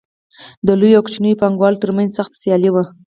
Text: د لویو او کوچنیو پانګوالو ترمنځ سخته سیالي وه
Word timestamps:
د 0.65 0.67
لویو 0.79 0.97
او 0.99 1.05
کوچنیو 1.05 1.39
پانګوالو 1.41 1.81
ترمنځ 1.83 2.09
سخته 2.17 2.35
سیالي 2.43 2.69
وه 2.71 2.83